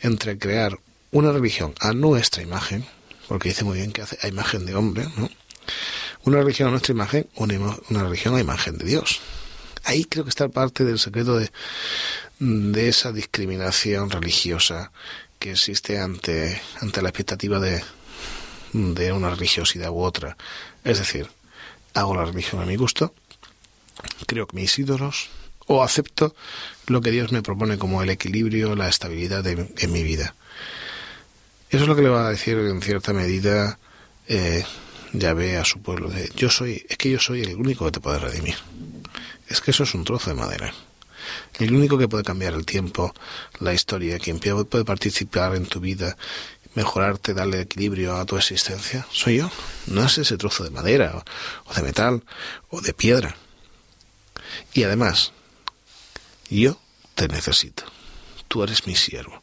entre 0.00 0.38
crear 0.38 0.78
una 1.10 1.32
religión 1.32 1.74
a 1.80 1.92
nuestra 1.92 2.42
imagen, 2.42 2.84
porque 3.28 3.48
dice 3.48 3.64
muy 3.64 3.78
bien 3.78 3.92
que 3.92 4.02
hace 4.02 4.18
a 4.20 4.28
imagen 4.28 4.66
de 4.66 4.74
hombre, 4.74 5.06
¿no? 5.16 5.30
Una 6.24 6.38
religión 6.38 6.68
a 6.68 6.70
nuestra 6.70 6.92
imagen, 6.92 7.28
una, 7.36 7.76
una 7.90 8.04
religión 8.04 8.34
a 8.36 8.40
imagen 8.40 8.78
de 8.78 8.84
Dios. 8.84 9.20
Ahí 9.84 10.04
creo 10.04 10.24
que 10.24 10.30
está 10.30 10.48
parte 10.48 10.84
del 10.84 10.98
secreto 10.98 11.36
de, 11.36 11.50
de 12.38 12.88
esa 12.88 13.12
discriminación 13.12 14.10
religiosa 14.10 14.92
que 15.38 15.52
existe 15.52 15.98
ante, 15.98 16.60
ante 16.80 17.02
la 17.02 17.08
expectativa 17.08 17.58
de, 17.58 17.82
de 18.72 19.12
una 19.12 19.30
religiosidad 19.30 19.90
u 19.90 20.00
otra. 20.00 20.36
Es 20.84 20.98
decir, 20.98 21.28
hago 21.94 22.14
la 22.14 22.24
religión 22.24 22.62
a 22.62 22.66
mi 22.66 22.76
gusto, 22.76 23.14
creo 24.26 24.46
que 24.46 24.56
mis 24.56 24.78
ídolos, 24.78 25.30
o 25.66 25.82
acepto 25.82 26.34
lo 26.86 27.00
que 27.00 27.10
Dios 27.10 27.32
me 27.32 27.42
propone 27.42 27.78
como 27.78 28.02
el 28.02 28.10
equilibrio, 28.10 28.74
la 28.74 28.88
estabilidad 28.88 29.46
en 29.46 29.92
mi 29.92 30.02
vida. 30.02 30.34
Eso 31.70 31.84
es 31.84 31.88
lo 31.88 31.96
que 31.96 32.02
le 32.02 32.08
va 32.08 32.26
a 32.26 32.30
decir 32.30 32.58
en 32.58 32.82
cierta 32.82 33.12
medida 33.12 33.78
eh, 34.28 34.64
Yahvé 35.12 35.56
a 35.58 35.64
su 35.64 35.80
pueblo. 35.80 36.08
De, 36.08 36.30
yo 36.36 36.50
soy, 36.50 36.84
es 36.88 36.96
que 36.96 37.10
yo 37.10 37.18
soy 37.18 37.42
el 37.42 37.56
único 37.56 37.84
que 37.84 37.92
te 37.92 38.00
puede 38.00 38.18
redimir. 38.18 38.56
Es 39.48 39.60
que 39.60 39.70
eso 39.70 39.84
es 39.84 39.94
un 39.94 40.04
trozo 40.04 40.30
de 40.30 40.36
madera. 40.36 40.72
El 41.58 41.74
único 41.74 41.98
que 41.98 42.08
puede 42.08 42.24
cambiar 42.24 42.54
el 42.54 42.66
tiempo, 42.66 43.14
la 43.60 43.72
historia, 43.72 44.18
quien 44.18 44.38
puede 44.38 44.84
participar 44.84 45.54
en 45.54 45.66
tu 45.66 45.80
vida, 45.80 46.16
mejorarte, 46.74 47.34
darle 47.34 47.60
equilibrio 47.60 48.16
a 48.16 48.24
tu 48.24 48.36
existencia, 48.36 49.06
soy 49.10 49.38
yo. 49.38 49.50
No 49.86 50.04
es 50.04 50.18
ese 50.18 50.36
trozo 50.36 50.64
de 50.64 50.70
madera, 50.70 51.22
o 51.66 51.74
de 51.74 51.82
metal, 51.82 52.24
o 52.70 52.80
de 52.80 52.94
piedra. 52.94 53.36
Y 54.72 54.84
además, 54.84 55.32
yo 56.48 56.78
te 57.14 57.28
necesito. 57.28 57.84
Tú 58.48 58.62
eres 58.62 58.86
mi 58.86 58.96
siervo. 58.96 59.42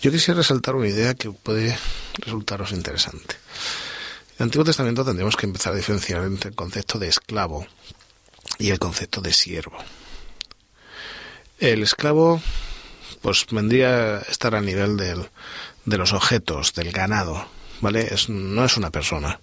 Yo 0.00 0.10
quisiera 0.10 0.38
resaltar 0.38 0.74
una 0.74 0.88
idea 0.88 1.14
que 1.14 1.30
puede 1.30 1.78
resultaros 2.18 2.72
interesante. 2.72 3.36
El 4.38 4.44
Antiguo 4.44 4.64
Testamento 4.64 5.04
tendríamos 5.04 5.36
que 5.36 5.46
empezar 5.46 5.72
a 5.72 5.76
diferenciar 5.76 6.22
entre 6.22 6.50
el 6.50 6.54
concepto 6.54 7.00
de 7.00 7.08
esclavo 7.08 7.66
y 8.56 8.70
el 8.70 8.78
concepto 8.78 9.20
de 9.20 9.32
siervo. 9.32 9.76
El 11.58 11.82
esclavo, 11.82 12.40
pues 13.20 13.46
vendría 13.50 14.18
a 14.18 14.20
estar 14.20 14.54
al 14.54 14.64
nivel 14.64 14.96
del, 14.96 15.28
de 15.86 15.98
los 15.98 16.12
objetos, 16.12 16.72
del 16.74 16.92
ganado, 16.92 17.48
¿vale? 17.80 18.08
No 18.28 18.64
es 18.64 18.76
una 18.76 18.90
persona. 18.90 19.40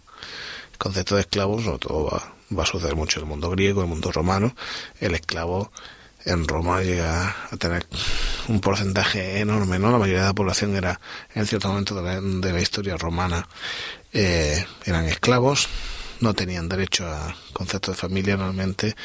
El 0.71 0.77
concepto 0.77 1.15
de 1.15 1.21
esclavo, 1.21 1.61
sobre 1.61 1.79
todo 1.79 2.05
va, 2.05 2.33
va 2.57 2.63
a 2.63 2.65
suceder 2.65 2.95
mucho 2.95 3.19
en 3.19 3.25
el 3.25 3.29
mundo 3.29 3.49
griego, 3.49 3.81
en 3.81 3.87
el 3.87 3.89
mundo 3.89 4.13
romano. 4.13 4.55
El 5.01 5.13
esclavo 5.13 5.73
en 6.25 6.47
Roma 6.47 6.81
llega 6.81 7.35
a 7.51 7.57
tener 7.57 7.85
un 8.47 8.59
porcentaje 8.59 9.39
enorme, 9.39 9.79
¿no? 9.79 9.91
La 9.91 9.99
mayoría 9.99 10.21
de 10.21 10.27
la 10.27 10.33
población 10.33 10.75
era, 10.75 10.99
en 11.33 11.45
cierto 11.45 11.69
momento 11.69 12.01
de 12.01 12.51
la, 12.51 12.61
historia 12.61 12.97
romana, 12.97 13.47
eh, 14.11 14.65
eran 14.85 15.05
esclavos, 15.05 15.69
no 16.19 16.33
tenían 16.33 16.67
derecho 16.67 17.07
a 17.07 17.35
concepto 17.53 17.91
de 17.91 17.97
familia 17.97 18.37
normalmente, 18.37 18.95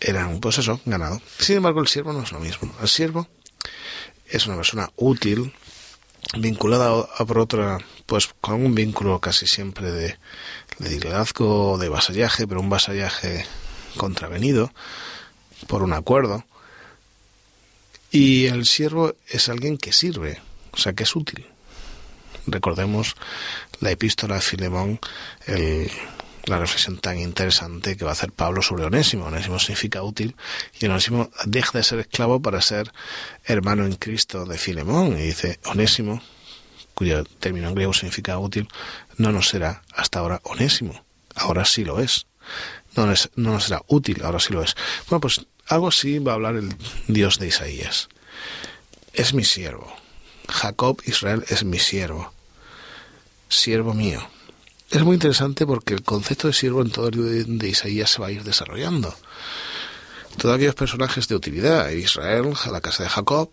eran, 0.00 0.40
pues 0.40 0.58
eso, 0.58 0.80
ganado. 0.86 1.20
Sin 1.38 1.56
embargo, 1.56 1.80
el 1.80 1.88
siervo 1.88 2.12
no 2.12 2.22
es 2.22 2.32
lo 2.32 2.40
mismo. 2.40 2.74
El 2.80 2.88
siervo 2.88 3.28
es 4.26 4.46
una 4.46 4.56
persona 4.56 4.90
útil, 4.96 5.52
vinculada 6.38 7.06
a 7.16 7.24
por 7.26 7.38
otra, 7.38 7.78
pues 8.06 8.30
con 8.40 8.64
un 8.64 8.74
vínculo 8.74 9.20
casi 9.20 9.46
siempre 9.46 9.90
de, 9.90 10.18
de 10.78 10.90
liderazgo 10.90 11.72
o 11.72 11.78
de 11.78 11.90
vasallaje, 11.90 12.46
pero 12.46 12.60
un 12.60 12.70
vasallaje 12.70 13.44
contravenido 13.96 14.72
por 15.66 15.82
un 15.82 15.92
acuerdo. 15.92 16.44
Y 18.10 18.46
el 18.46 18.66
siervo 18.66 19.14
es 19.28 19.48
alguien 19.48 19.78
que 19.78 19.92
sirve, 19.92 20.40
o 20.72 20.76
sea, 20.76 20.92
que 20.92 21.04
es 21.04 21.16
útil. 21.16 21.46
Recordemos 22.46 23.14
la 23.80 23.90
epístola 23.90 24.34
de 24.34 24.40
Filemón, 24.42 25.00
la 26.44 26.58
reflexión 26.58 26.98
tan 26.98 27.18
interesante 27.18 27.96
que 27.96 28.04
va 28.04 28.10
a 28.10 28.14
hacer 28.14 28.32
Pablo 28.32 28.62
sobre 28.62 28.84
Onésimo. 28.84 29.26
Onésimo 29.26 29.58
significa 29.58 30.02
útil 30.02 30.36
y 30.80 30.86
Onésimo 30.86 31.30
deja 31.46 31.78
de 31.78 31.84
ser 31.84 32.00
esclavo 32.00 32.40
para 32.40 32.60
ser 32.60 32.92
hermano 33.44 33.86
en 33.86 33.94
Cristo 33.94 34.44
de 34.44 34.58
Filemón. 34.58 35.18
Y 35.18 35.22
dice, 35.22 35.60
Onésimo, 35.64 36.20
cuyo 36.94 37.24
término 37.24 37.68
en 37.68 37.74
griego 37.74 37.94
significa 37.94 38.38
útil, 38.38 38.68
no 39.16 39.32
nos 39.32 39.48
será 39.48 39.82
hasta 39.94 40.18
ahora 40.18 40.40
Onésimo. 40.44 41.04
Ahora 41.34 41.64
sí 41.64 41.84
lo 41.84 42.00
es. 42.00 42.26
No, 42.96 43.06
no 43.06 43.52
nos 43.52 43.64
será 43.64 43.82
útil, 43.86 44.22
ahora 44.22 44.40
sí 44.40 44.52
lo 44.52 44.62
es. 44.62 44.74
Bueno, 45.08 45.20
pues 45.20 45.46
algo 45.68 45.88
así 45.88 46.18
va 46.18 46.32
a 46.32 46.34
hablar 46.34 46.56
el 46.56 46.74
Dios 47.08 47.38
de 47.38 47.48
Isaías. 47.48 48.08
Es 49.12 49.34
mi 49.34 49.44
siervo. 49.44 49.92
Jacob 50.48 51.00
Israel 51.06 51.44
es 51.48 51.64
mi 51.64 51.78
siervo. 51.78 52.32
Siervo 53.48 53.94
mío. 53.94 54.26
Es 54.90 55.02
muy 55.02 55.14
interesante 55.14 55.66
porque 55.66 55.94
el 55.94 56.02
concepto 56.02 56.48
de 56.48 56.54
siervo 56.54 56.82
en 56.82 56.90
todo 56.90 57.08
el 57.08 57.16
libro 57.16 57.30
de 57.46 57.68
Isaías 57.68 58.10
se 58.10 58.20
va 58.20 58.28
a 58.28 58.32
ir 58.32 58.44
desarrollando. 58.44 59.14
Todos 60.36 60.54
aquellos 60.54 60.74
personajes 60.74 61.28
de 61.28 61.34
utilidad, 61.34 61.90
Israel, 61.90 62.54
la 62.70 62.80
casa 62.80 63.02
de 63.02 63.08
Jacob, 63.08 63.50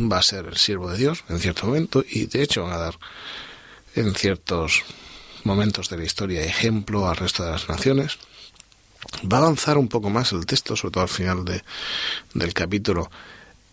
va 0.00 0.18
a 0.18 0.22
ser 0.22 0.46
el 0.46 0.56
siervo 0.56 0.90
de 0.90 0.98
Dios 0.98 1.24
en 1.28 1.38
cierto 1.38 1.66
momento 1.66 2.04
y 2.08 2.26
de 2.26 2.42
hecho 2.42 2.62
van 2.62 2.72
a 2.72 2.78
dar 2.78 2.98
en 3.94 4.14
ciertos 4.14 4.84
momentos 5.44 5.88
de 5.88 5.98
la 5.98 6.04
historia 6.04 6.42
ejemplo 6.42 7.08
al 7.08 7.16
resto 7.16 7.44
de 7.44 7.50
las 7.50 7.68
naciones. 7.68 8.18
Va 9.30 9.38
a 9.38 9.40
avanzar 9.40 9.78
un 9.78 9.88
poco 9.88 10.10
más 10.10 10.32
el 10.32 10.46
texto, 10.46 10.76
sobre 10.76 10.92
todo 10.92 11.02
al 11.02 11.08
final 11.08 11.44
de, 11.44 11.62
del 12.34 12.54
capítulo, 12.54 13.10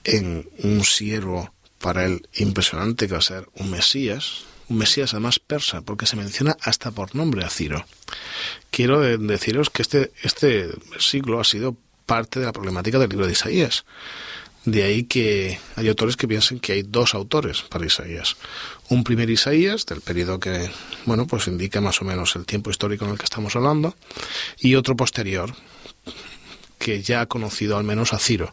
en 0.03 0.49
un 0.63 0.83
siervo 0.83 1.53
para 1.79 2.05
él 2.05 2.27
impresionante 2.35 3.07
que 3.07 3.13
va 3.13 3.19
a 3.19 3.21
ser 3.21 3.47
un 3.55 3.69
Mesías, 3.69 4.45
un 4.69 4.77
Mesías 4.77 5.13
además 5.13 5.39
persa, 5.39 5.81
porque 5.81 6.05
se 6.05 6.15
menciona 6.15 6.57
hasta 6.61 6.91
por 6.91 7.15
nombre 7.15 7.43
a 7.45 7.49
Ciro. 7.49 7.85
Quiero 8.71 8.99
deciros 8.99 9.69
que 9.69 9.81
este, 9.81 10.11
este 10.23 10.69
siglo 10.99 11.39
ha 11.39 11.43
sido 11.43 11.75
parte 12.05 12.39
de 12.39 12.45
la 12.45 12.53
problemática 12.53 12.99
del 12.99 13.09
libro 13.09 13.27
de 13.27 13.33
Isaías. 13.33 13.85
De 14.67 14.83
ahí 14.83 15.05
que 15.05 15.61
hay 15.77 15.87
autores 15.87 16.17
que 16.17 16.27
piensen 16.27 16.59
que 16.59 16.73
hay 16.73 16.83
dos 16.83 17.15
autores 17.15 17.61
para 17.61 17.85
Isaías. 17.85 18.35
Un 18.89 19.05
primer 19.05 19.29
Isaías, 19.29 19.85
del 19.85 20.01
periodo 20.01 20.41
que, 20.41 20.69
bueno, 21.05 21.25
pues 21.25 21.47
indica 21.47 21.79
más 21.79 22.01
o 22.01 22.05
menos 22.05 22.35
el 22.35 22.45
tiempo 22.45 22.69
histórico 22.69 23.05
en 23.05 23.11
el 23.11 23.17
que 23.17 23.23
estamos 23.23 23.55
hablando, 23.55 23.95
y 24.59 24.75
otro 24.75 24.97
posterior, 24.97 25.55
que 26.77 27.01
ya 27.01 27.21
ha 27.21 27.25
conocido 27.27 27.77
al 27.77 27.85
menos 27.85 28.11
a 28.11 28.19
Ciro. 28.19 28.51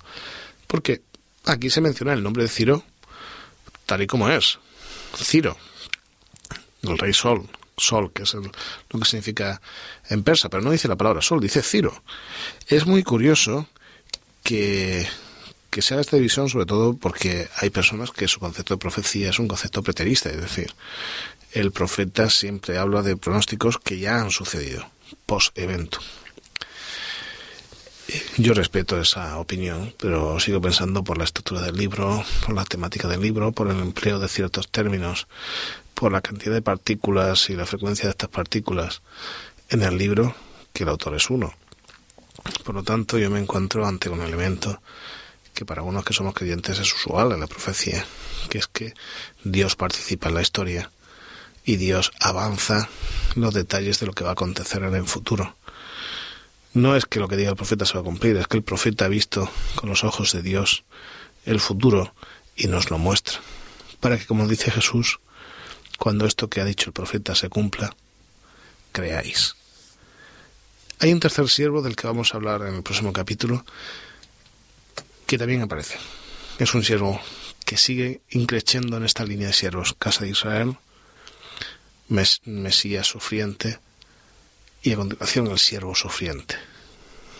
Porque 0.69 1.03
aquí 1.47 1.69
se 1.69 1.81
menciona 1.81 2.13
el 2.13 2.23
nombre 2.23 2.45
de 2.45 2.49
Ciro 2.49 2.85
tal 3.85 4.03
y 4.03 4.07
como 4.07 4.31
es. 4.31 4.61
Ciro, 5.17 5.57
el 6.83 6.97
rey 6.97 7.13
Sol, 7.13 7.49
Sol, 7.77 8.13
que 8.13 8.23
es 8.23 8.35
lo 8.35 9.01
que 9.01 9.05
significa 9.05 9.61
en 10.09 10.23
persa, 10.23 10.49
pero 10.49 10.63
no 10.63 10.71
dice 10.71 10.87
la 10.87 10.95
palabra 10.95 11.23
Sol, 11.23 11.41
dice 11.41 11.61
Ciro. 11.61 12.05
Es 12.69 12.87
muy 12.87 13.03
curioso 13.03 13.67
que 14.45 15.09
que 15.75 15.83
sea 15.83 16.01
esta 16.01 16.17
división 16.17 16.49
sobre 16.49 16.67
todo 16.67 16.97
porque 16.97 17.49
hay 17.57 17.69
personas 17.69 18.13
que 18.13 18.29
su 18.29 18.39
concepto 18.39 18.75
de 18.75 18.79
profecía 18.79 19.31
es 19.31 19.41
un 19.41 19.49
concepto 19.49 19.83
preterista, 19.83 20.31
es 20.31 20.41
decir, 20.41 20.73
el 21.51 21.73
profeta 21.73 22.31
siempre 22.31 22.79
habla 22.79 23.03
de 23.03 23.17
pronósticos 23.17 23.79
que 23.79 23.99
ya 23.99 24.21
han 24.21 24.31
sucedido, 24.31 24.89
post-evento. 25.27 25.99
Yo 28.37 28.55
respeto 28.55 29.01
esa 29.01 29.37
opinión, 29.39 29.93
pero 29.99 30.39
sigo 30.39 30.61
pensando 30.61 31.03
por 31.03 31.19
la 31.19 31.25
estructura 31.25 31.61
del 31.61 31.77
libro, 31.77 32.25
por 32.47 32.55
la 32.55 32.65
temática 32.65 33.09
del 33.09 33.21
libro, 33.21 33.51
por 33.51 33.69
el 33.69 33.81
empleo 33.81 34.21
de 34.21 34.29
ciertos 34.29 34.69
términos, 34.69 35.27
por 35.95 36.13
la 36.13 36.21
cantidad 36.21 36.55
de 36.55 36.63
partículas 36.63 37.51
y 37.51 37.57
la 37.57 37.67
frecuencia 37.67 38.05
de 38.05 38.11
estas 38.11 38.29
partículas 38.29 39.03
en 39.71 39.83
el 39.83 39.99
libro, 39.99 40.37
que 40.73 40.85
el 40.85 40.91
autor 40.91 41.17
es 41.17 41.31
uno. 41.31 41.53
Por 42.63 42.77
lo 42.77 42.85
tanto, 42.85 43.19
yo 43.19 43.29
me 43.29 43.41
encuentro 43.41 43.85
ante 43.85 44.09
un 44.09 44.23
elemento 44.23 44.81
que 45.55 45.65
para 45.65 45.83
unos 45.83 46.05
que 46.05 46.13
somos 46.13 46.35
creyentes 46.35 46.79
es 46.79 46.93
usual 46.93 47.33
en 47.33 47.41
la 47.41 47.47
profecía, 47.47 48.05
que 48.51 48.59
es 48.59 48.67
que 48.67 48.95
Dios 49.45 49.77
participa 49.77 50.29
en 50.29 50.35
la 50.35 50.43
historia 50.43 50.91
y 51.65 51.77
Dios 51.77 52.13
avanza 52.21 52.89
los 53.37 53.55
detalles 53.55 54.01
de 54.01 54.07
lo 54.07 54.13
que 54.13 54.25
va 54.25 54.31
a 54.31 54.35
acontecer 54.35 54.83
en 54.83 54.95
el 54.95 55.07
futuro. 55.07 55.57
No 56.75 56.97
es 56.97 57.07
que 57.07 57.21
lo 57.21 57.29
que 57.29 57.37
diga 57.37 57.51
el 57.51 57.57
profeta 57.57 57.87
se 57.87 57.95
va 57.95 58.01
a 58.01 58.05
cumplir, 58.05 58.37
es 58.37 58.49
que 58.49 58.57
el 58.57 58.65
profeta 58.65 59.05
ha 59.07 59.09
visto 59.09 59.51
con 59.77 59.89
los 59.89 60.05
ojos 60.05 60.33
de 60.33 60.43
Dios 60.43 60.85
el 61.47 61.61
futuro 61.61 62.15
y 62.57 62.67
nos 62.67 62.91
lo 62.91 62.99
muestra, 62.99 63.39
para 64.01 64.19
que, 64.19 64.27
como 64.27 64.49
dice 64.49 64.71
Jesús, 64.71 65.21
cuando 65.99 66.27
esto 66.27 66.49
que 66.49 66.61
ha 66.61 66.65
dicho 66.65 66.91
el 66.91 66.93
profeta 66.93 67.35
se 67.35 67.49
cumpla, 67.49 67.95
creáis. 68.93 69.55
Hay 70.99 71.13
un 71.13 71.21
tercer 71.21 71.49
siervo 71.49 71.83
del 71.83 71.97
que 71.97 72.07
vamos 72.07 72.35
a 72.35 72.37
hablar 72.37 72.63
en 72.63 72.75
el 72.75 72.83
próximo 72.83 73.13
capítulo, 73.13 73.65
que 75.27 75.39
también 75.39 75.63
aparece. 75.63 75.97
Es 76.59 76.75
un 76.75 76.85
siervo 76.85 77.21
que 77.65 77.77
sigue 77.77 78.21
increciendo 78.31 78.97
en 78.97 79.05
esta 79.05 79.25
línea 79.25 79.49
de 79.49 79.53
siervos. 79.53 79.95
Casa 79.99 80.25
de 80.25 80.31
Israel, 80.31 80.77
Mesías 82.09 83.07
sufriente 83.07 83.79
y 84.83 84.93
a 84.93 84.97
continuación 84.97 85.47
el 85.49 85.59
siervo 85.59 85.95
sufriente. 85.95 86.57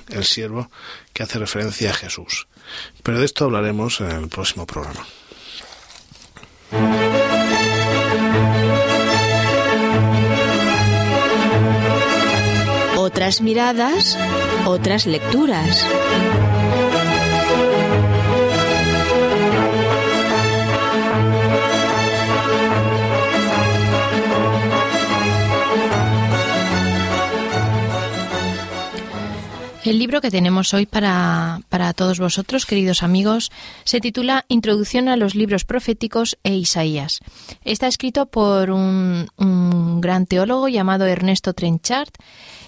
El 0.09 0.25
siervo 0.25 0.71
que 1.13 1.23
hace 1.23 1.39
referencia 1.39 1.91
a 1.91 1.95
Jesús. 1.95 2.47
Pero 3.03 3.19
de 3.19 3.27
esto 3.27 3.45
hablaremos 3.45 4.01
en 4.01 4.11
el 4.11 4.29
próximo 4.29 4.67
programa. 4.67 5.07
Otras 12.97 13.43
miradas, 13.43 14.19
otras 14.65 15.07
lecturas. 15.07 15.85
El 29.85 29.99
libro 29.99 30.23
que 30.23 30.31
tenemos 30.31 30.73
hoy 30.73 30.87
para, 30.87 31.61
para, 31.69 31.93
todos 31.93 32.19
vosotros, 32.19 32.65
queridos 32.65 33.03
amigos, 33.03 33.53
se 33.85 34.01
titula 34.01 34.47
Introducción 34.49 35.11
a 35.11 35.17
los 35.19 35.35
libros 35.35 35.67
proféticos 35.67 36.39
e 36.43 36.55
Isaías. 36.55 37.21
Está 37.67 37.87
escrito 37.87 38.25
por 38.25 38.71
un, 38.71 39.29
un 39.37 40.01
gran 40.01 40.25
teólogo 40.25 40.69
llamado 40.69 41.05
Ernesto 41.05 41.53
Trenchard 41.53 42.09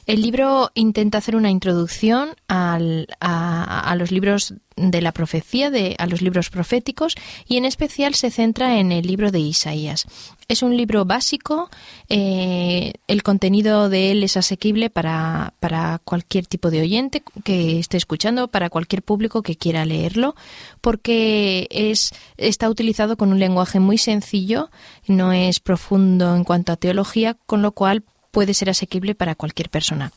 el 0.07 0.23
libro 0.23 0.71
intenta 0.75 1.19
hacer 1.19 1.35
una 1.35 1.51
introducción 1.51 2.31
al, 2.47 3.09
a, 3.21 3.95
los 3.99 4.13
libros 4.13 4.55
de 4.77 5.01
la 5.01 5.11
profecía, 5.11 5.71
de, 5.71 5.97
a 5.99 6.07
los 6.07 6.23
libros 6.23 6.49
proféticos, 6.49 7.17
y 7.49 7.57
en 7.57 7.65
especial 7.65 8.15
se 8.15 8.31
centra 8.31 8.79
en 8.79 8.93
el 8.93 9.05
libro 9.05 9.33
de 9.33 9.41
Isaías. 9.41 10.07
Es 10.47 10.63
un 10.63 10.77
libro 10.77 11.05
básico, 11.07 11.71
eh, 12.09 12.93
el 13.09 13.25
contenido 13.25 13.89
de 13.89 14.13
él 14.13 14.23
es 14.23 14.37
asequible 14.37 14.91
para, 14.91 15.55
para 15.59 16.01
cualquier 16.05 16.47
tipo 16.47 16.71
de 16.71 16.83
oyente 16.83 17.25
que 17.43 17.81
esté 17.81 17.97
escuchando, 17.97 18.47
para 18.47 18.71
cualquier 18.71 19.03
público 19.03 19.43
que 19.43 19.57
quiera 19.57 19.85
leerlo, 19.85 20.37
porque 20.81 21.67
es, 21.71 22.13
está 22.37 22.71
utilizado 22.71 23.17
con 23.17 23.33
un 23.33 23.41
lenguaje 23.41 23.81
muy 23.81 23.99
sencillo, 23.99 24.71
no 25.09 25.33
es 25.33 25.59
profundo 25.59 26.37
en 26.37 26.45
cuanto 26.45 26.71
a 26.71 26.77
teología, 26.77 27.37
con 27.47 27.61
lo 27.61 27.73
cual 27.73 28.05
puede 28.37 28.53
ser 28.53 28.69
asequible 28.69 29.15
para 29.15 29.35
cualquier 29.35 29.71
persona. 29.71 30.13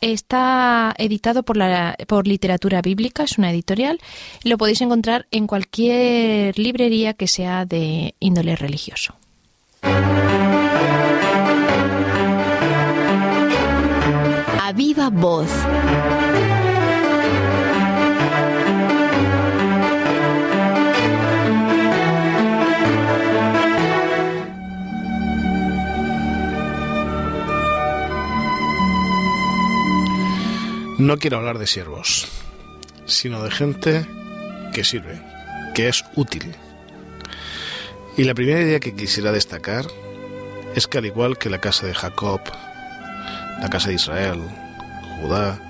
Está 0.00 0.94
editado 0.96 1.42
por, 1.42 1.58
la, 1.58 1.98
por 2.06 2.26
Literatura 2.26 2.80
Bíblica, 2.80 3.24
es 3.24 3.36
una 3.36 3.50
editorial, 3.50 4.00
lo 4.42 4.56
podéis 4.56 4.80
encontrar 4.80 5.26
en 5.30 5.46
cualquier 5.46 6.58
librería 6.58 7.12
que 7.12 7.28
sea 7.28 7.66
de 7.66 8.14
índole 8.20 8.56
religioso. 8.56 9.16
A 14.62 14.72
viva 14.74 15.10
voz. 15.10 15.50
No 30.98 31.16
quiero 31.16 31.36
hablar 31.36 31.58
de 31.58 31.68
siervos, 31.68 32.26
sino 33.06 33.44
de 33.44 33.52
gente 33.52 34.04
que 34.72 34.82
sirve, 34.82 35.22
que 35.72 35.88
es 35.88 36.04
útil. 36.16 36.56
Y 38.16 38.24
la 38.24 38.34
primera 38.34 38.60
idea 38.60 38.80
que 38.80 38.96
quisiera 38.96 39.30
destacar 39.30 39.86
es 40.74 40.88
que 40.88 40.98
al 40.98 41.06
igual 41.06 41.38
que 41.38 41.50
la 41.50 41.60
casa 41.60 41.86
de 41.86 41.94
Jacob, 41.94 42.40
la 43.60 43.70
casa 43.70 43.90
de 43.90 43.94
Israel, 43.94 44.40
Judá, 45.20 45.60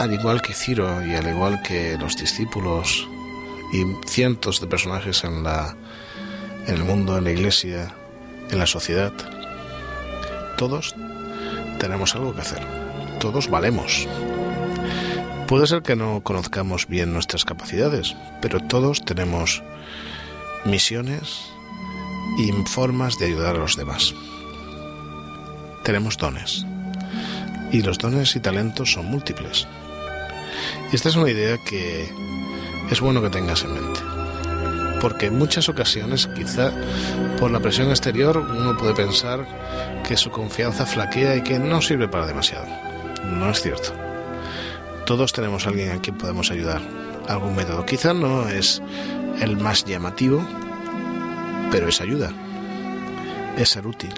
al 0.00 0.12
igual 0.12 0.42
que 0.42 0.52
Ciro 0.52 1.04
y 1.06 1.14
al 1.14 1.28
igual 1.28 1.62
que 1.62 1.96
los 1.96 2.16
discípulos 2.16 3.08
y 3.72 3.84
cientos 4.08 4.60
de 4.60 4.66
personajes 4.66 5.22
en 5.22 5.44
la 5.44 5.76
en 6.66 6.74
el 6.74 6.82
mundo, 6.82 7.16
en 7.16 7.24
la 7.24 7.30
iglesia, 7.30 7.94
en 8.50 8.58
la 8.58 8.66
sociedad, 8.66 9.12
todos 10.56 10.96
tenemos 11.78 12.16
algo 12.16 12.34
que 12.34 12.40
hacer. 12.40 12.60
Todos 13.20 13.48
valemos. 13.48 14.08
Puede 15.50 15.66
ser 15.66 15.82
que 15.82 15.96
no 15.96 16.20
conozcamos 16.22 16.86
bien 16.86 17.12
nuestras 17.12 17.44
capacidades, 17.44 18.14
pero 18.40 18.60
todos 18.60 19.04
tenemos 19.04 19.64
misiones 20.64 21.40
y 22.38 22.52
formas 22.68 23.18
de 23.18 23.26
ayudar 23.26 23.56
a 23.56 23.58
los 23.58 23.76
demás. 23.76 24.14
Tenemos 25.82 26.16
dones. 26.18 26.64
Y 27.72 27.82
los 27.82 27.98
dones 27.98 28.36
y 28.36 28.38
talentos 28.38 28.92
son 28.92 29.06
múltiples. 29.06 29.66
Y 30.92 30.94
esta 30.94 31.08
es 31.08 31.16
una 31.16 31.28
idea 31.28 31.58
que 31.58 32.08
es 32.88 33.00
bueno 33.00 33.20
que 33.20 33.30
tengas 33.30 33.64
en 33.64 33.74
mente. 33.74 34.00
Porque 35.00 35.26
en 35.26 35.36
muchas 35.36 35.68
ocasiones, 35.68 36.28
quizá 36.28 36.70
por 37.40 37.50
la 37.50 37.58
presión 37.58 37.88
exterior, 37.90 38.38
uno 38.38 38.76
puede 38.76 38.94
pensar 38.94 39.44
que 40.06 40.16
su 40.16 40.30
confianza 40.30 40.86
flaquea 40.86 41.34
y 41.34 41.42
que 41.42 41.58
no 41.58 41.82
sirve 41.82 42.06
para 42.06 42.28
demasiado. 42.28 42.68
No 43.24 43.50
es 43.50 43.60
cierto 43.60 43.99
todos 45.10 45.32
tenemos 45.32 45.66
a 45.66 45.70
alguien 45.70 45.90
a 45.90 46.00
quien 46.00 46.16
podemos 46.16 46.52
ayudar. 46.52 46.80
Algún 47.26 47.56
método. 47.56 47.84
Quizá 47.84 48.14
no 48.14 48.48
es 48.48 48.80
el 49.40 49.56
más 49.56 49.84
llamativo, 49.84 50.40
pero 51.72 51.88
es 51.88 52.00
ayuda. 52.00 52.32
Es 53.58 53.70
ser 53.70 53.88
útil. 53.88 54.12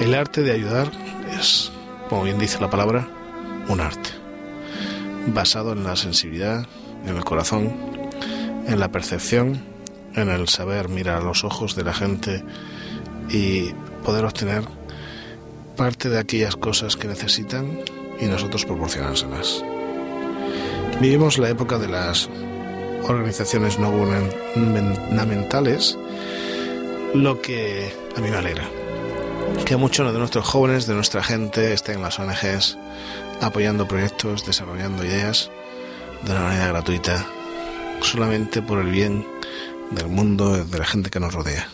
El 0.00 0.14
arte 0.14 0.42
de 0.42 0.52
ayudar 0.52 0.92
es, 1.36 1.72
como 2.08 2.22
bien 2.22 2.38
dice 2.38 2.60
la 2.60 2.70
palabra, 2.70 3.08
un 3.68 3.80
arte. 3.80 4.10
Basado 5.26 5.72
en 5.72 5.82
la 5.82 5.96
sensibilidad, 5.96 6.64
en 7.04 7.16
el 7.16 7.24
corazón, 7.24 7.74
en 8.68 8.78
la 8.78 8.92
percepción, 8.92 9.60
en 10.14 10.28
el 10.28 10.48
saber 10.48 10.88
mirar 10.88 11.16
a 11.16 11.24
los 11.24 11.42
ojos 11.42 11.74
de 11.74 11.82
la 11.82 11.94
gente 11.94 12.44
y 13.28 13.72
poder 14.04 14.24
obtener 14.24 14.62
parte 15.76 16.10
de 16.10 16.20
aquellas 16.20 16.54
cosas 16.54 16.94
que 16.94 17.08
necesitan 17.08 17.80
y 18.20 18.26
nosotros 18.26 18.64
proporcionárselas. 18.64 19.64
Vivimos 21.00 21.38
la 21.38 21.48
época 21.48 21.78
de 21.78 21.88
las 21.88 22.28
organizaciones 23.04 23.78
no 23.78 23.90
gubernamentales, 23.90 25.98
lo 27.14 27.40
que 27.40 27.92
a 28.16 28.20
mí 28.20 28.30
me 28.30 28.36
alegra. 28.36 28.68
Que 29.64 29.76
muchos 29.76 30.12
de 30.12 30.18
nuestros 30.18 30.46
jóvenes, 30.46 30.86
de 30.86 30.94
nuestra 30.94 31.22
gente, 31.22 31.72
estén 31.72 31.96
en 31.96 32.02
las 32.02 32.18
ONGs 32.18 32.76
apoyando 33.40 33.86
proyectos, 33.86 34.44
desarrollando 34.44 35.04
ideas 35.04 35.50
de 36.24 36.32
una 36.32 36.40
manera 36.40 36.68
gratuita, 36.68 37.24
solamente 38.02 38.62
por 38.62 38.80
el 38.80 38.90
bien 38.90 39.26
del 39.90 40.08
mundo, 40.08 40.64
de 40.64 40.78
la 40.78 40.84
gente 40.84 41.10
que 41.10 41.20
nos 41.20 41.32
rodea. 41.32 41.68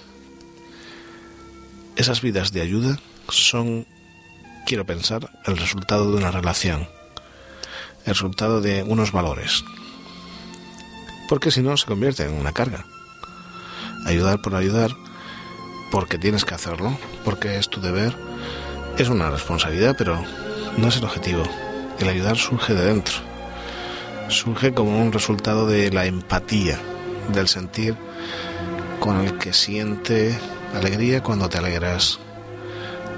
Esas 1.96 2.20
vidas 2.20 2.52
de 2.52 2.60
ayuda 2.60 2.98
son 3.28 3.86
quiero 4.64 4.86
pensar, 4.86 5.30
el 5.46 5.56
resultado 5.56 6.10
de 6.10 6.16
una 6.16 6.30
relación, 6.30 6.88
el 8.04 8.14
resultado 8.14 8.60
de 8.60 8.82
unos 8.82 9.12
valores. 9.12 9.64
Porque 11.28 11.50
si 11.50 11.62
no, 11.62 11.76
se 11.76 11.86
convierte 11.86 12.24
en 12.24 12.34
una 12.34 12.52
carga. 12.52 12.84
Ayudar 14.06 14.42
por 14.42 14.54
ayudar, 14.54 14.90
porque 15.90 16.18
tienes 16.18 16.44
que 16.44 16.54
hacerlo, 16.54 16.98
porque 17.24 17.58
es 17.58 17.68
tu 17.68 17.80
deber, 17.80 18.16
es 18.98 19.08
una 19.08 19.30
responsabilidad, 19.30 19.94
pero 19.96 20.22
no 20.76 20.88
es 20.88 20.96
el 20.96 21.04
objetivo. 21.04 21.42
El 21.98 22.08
ayudar 22.08 22.36
surge 22.36 22.74
de 22.74 22.84
dentro. 22.86 23.14
Surge 24.28 24.72
como 24.74 25.00
un 25.00 25.12
resultado 25.12 25.66
de 25.66 25.90
la 25.90 26.06
empatía, 26.06 26.78
del 27.32 27.48
sentir 27.48 27.96
con 29.00 29.20
el 29.20 29.38
que 29.38 29.52
siente 29.52 30.38
alegría 30.74 31.22
cuando 31.22 31.48
te 31.48 31.58
alegras, 31.58 32.18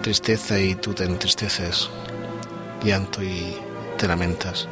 tristeza 0.06 0.60
y 0.60 0.76
tú 0.76 0.94
te 0.94 1.02
entristeces, 1.02 1.90
llanto 2.84 3.24
y 3.24 3.56
te 3.98 4.06
lamentas, 4.06 4.68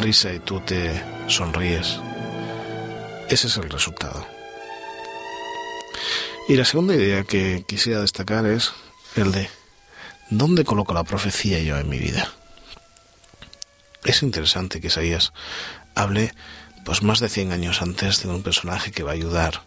risa 0.00 0.32
y 0.32 0.38
tú 0.38 0.60
te 0.60 1.04
sonríes. 1.26 2.00
Ese 3.28 3.48
es 3.48 3.56
el 3.58 3.68
resultado. 3.68 4.26
Y 6.48 6.56
la 6.56 6.64
segunda 6.64 6.94
idea 6.94 7.24
que 7.24 7.64
quisiera 7.68 8.00
destacar 8.00 8.46
es 8.46 8.72
el 9.14 9.30
de 9.30 9.50
¿dónde 10.30 10.64
coloco 10.64 10.94
la 10.94 11.04
profecía 11.04 11.60
yo 11.60 11.76
en 11.76 11.90
mi 11.90 11.98
vida? 11.98 12.32
Es 14.04 14.22
interesante 14.22 14.80
que 14.80 14.86
Isaías 14.86 15.34
hable 15.94 16.32
pues 16.86 17.02
más 17.02 17.20
de 17.20 17.28
100 17.28 17.52
años 17.52 17.82
antes 17.82 18.22
de 18.22 18.30
un 18.30 18.42
personaje 18.42 18.90
que 18.90 19.02
va 19.02 19.10
a 19.10 19.20
ayudar 19.20 19.64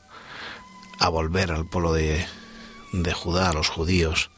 a 0.97 1.09
volver 1.09 1.51
al 1.51 1.69
pueblo 1.69 1.93
de 1.93 2.25
de 2.91 3.13
Judá 3.13 3.49
a 3.49 3.53
los 3.53 3.69
judíos 3.69 4.30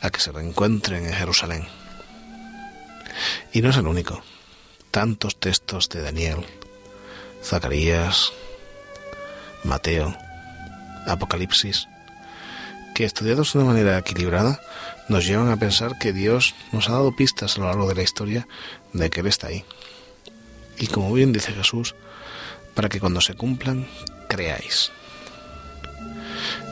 a 0.00 0.10
que 0.10 0.20
se 0.20 0.32
reencuentren 0.32 1.06
en 1.06 1.12
Jerusalén. 1.12 1.66
Y 3.52 3.62
no 3.62 3.70
es 3.70 3.76
el 3.76 3.86
único. 3.86 4.22
Tantos 4.90 5.38
textos 5.38 5.88
de 5.88 6.02
Daniel, 6.02 6.44
Zacarías, 7.42 8.32
Mateo, 9.64 10.16
Apocalipsis, 11.06 11.88
que 12.94 13.04
estudiados 13.04 13.52
de 13.52 13.60
una 13.60 13.68
manera 13.68 13.98
equilibrada 13.98 14.60
nos 15.08 15.26
llevan 15.26 15.50
a 15.50 15.56
pensar 15.56 15.98
que 15.98 16.12
Dios 16.12 16.54
nos 16.72 16.88
ha 16.88 16.92
dado 16.92 17.14
pistas 17.14 17.56
a 17.56 17.60
lo 17.60 17.66
largo 17.66 17.88
de 17.88 17.94
la 17.94 18.02
historia 18.02 18.46
de 18.92 19.10
que 19.10 19.20
Él 19.20 19.26
está 19.26 19.48
ahí. 19.48 19.64
Y 20.78 20.86
como 20.86 21.12
bien 21.12 21.32
dice 21.32 21.52
Jesús, 21.52 21.94
para 22.74 22.88
que 22.88 23.00
cuando 23.00 23.20
se 23.20 23.34
cumplan, 23.34 23.86
creáis. 24.28 24.92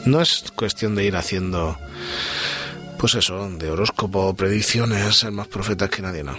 No 0.05 0.21
es 0.21 0.45
cuestión 0.55 0.95
de 0.95 1.05
ir 1.05 1.17
haciendo, 1.17 1.77
pues 3.07 3.25
eso, 3.25 3.49
de 3.51 3.71
horóscopo, 3.71 4.35
predicciones, 4.35 5.19
ser 5.19 5.31
más 5.31 5.47
profetas 5.47 5.88
que 5.90 6.03
nadie, 6.03 6.25
no. 6.25 6.35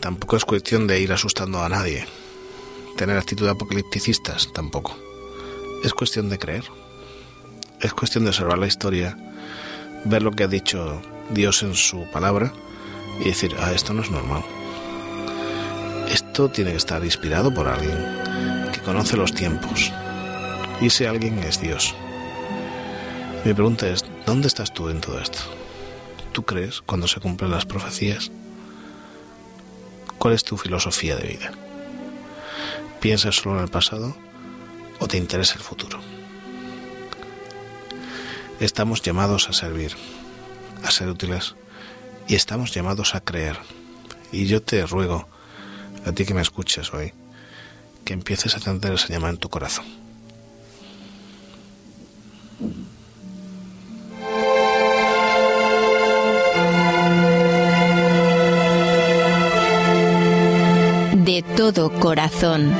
Tampoco 0.00 0.36
es 0.36 0.44
cuestión 0.44 0.88
de 0.88 0.98
ir 0.98 1.12
asustando 1.12 1.62
a 1.62 1.68
nadie. 1.68 2.04
Tener 2.96 3.16
actitud 3.16 3.46
apocalipticistas, 3.46 4.52
tampoco. 4.52 4.98
Es 5.84 5.94
cuestión 5.94 6.30
de 6.30 6.38
creer. 6.40 6.64
Es 7.80 7.94
cuestión 7.94 8.24
de 8.24 8.30
observar 8.30 8.58
la 8.58 8.66
historia, 8.66 9.16
ver 10.04 10.24
lo 10.24 10.32
que 10.32 10.42
ha 10.42 10.48
dicho 10.48 11.00
Dios 11.30 11.62
en 11.62 11.76
su 11.76 12.10
palabra 12.10 12.52
y 13.20 13.26
decir, 13.26 13.54
ah, 13.60 13.70
esto 13.72 13.92
no 13.92 14.02
es 14.02 14.10
normal. 14.10 14.42
Esto 16.10 16.48
tiene 16.48 16.72
que 16.72 16.78
estar 16.78 17.04
inspirado 17.04 17.54
por 17.54 17.68
alguien 17.68 17.96
que 18.72 18.80
conoce 18.80 19.16
los 19.16 19.32
tiempos. 19.32 19.92
Y 20.80 20.86
ese 20.86 21.06
alguien 21.06 21.38
es 21.38 21.60
Dios. 21.60 21.94
Mi 23.44 23.54
pregunta 23.54 23.88
es, 23.88 24.04
¿dónde 24.26 24.48
estás 24.48 24.72
tú 24.72 24.88
en 24.88 25.00
todo 25.00 25.20
esto? 25.20 25.40
¿Tú 26.32 26.44
crees 26.44 26.80
cuando 26.80 27.08
se 27.08 27.20
cumplen 27.20 27.50
las 27.50 27.66
profecías? 27.66 28.30
¿Cuál 30.18 30.34
es 30.34 30.44
tu 30.44 30.56
filosofía 30.56 31.16
de 31.16 31.28
vida? 31.28 31.52
¿Piensas 33.00 33.36
solo 33.36 33.56
en 33.56 33.64
el 33.64 33.70
pasado 33.70 34.16
o 34.98 35.08
te 35.08 35.16
interesa 35.16 35.54
el 35.54 35.60
futuro? 35.60 36.00
Estamos 38.60 39.02
llamados 39.02 39.48
a 39.48 39.54
servir, 39.54 39.96
a 40.84 40.90
ser 40.90 41.08
útiles 41.08 41.54
y 42.28 42.34
estamos 42.34 42.72
llamados 42.72 43.14
a 43.14 43.20
creer. 43.20 43.56
Y 44.30 44.46
yo 44.46 44.62
te 44.62 44.86
ruego, 44.86 45.26
a 46.04 46.12
ti 46.12 46.24
que 46.24 46.34
me 46.34 46.42
escuches 46.42 46.92
hoy, 46.92 47.12
que 48.04 48.12
empieces 48.12 48.54
a 48.54 48.58
atender 48.58 48.92
esa 48.92 49.08
llama 49.08 49.30
en 49.30 49.38
tu 49.38 49.48
corazón. 49.48 49.86
De 61.24 61.42
todo 61.42 61.90
corazón. 62.00 62.72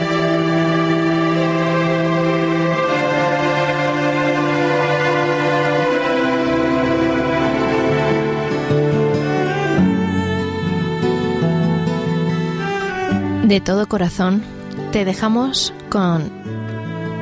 De 13.46 13.60
todo 13.60 13.86
corazón, 13.88 14.42
te 14.90 15.04
dejamos 15.04 15.74
con 15.90 16.32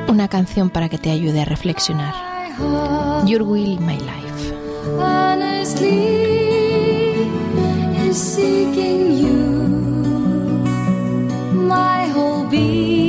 una 0.07 0.29
canción 0.29 0.69
para 0.69 0.87
que 0.87 0.97
te 0.97 1.11
ayude 1.11 1.41
a 1.41 1.45
reflexionar. 1.45 2.13
Your 3.25 3.41
Will, 3.41 3.77
My 3.81 3.97
Life. 3.97 4.53
be 12.49 13.08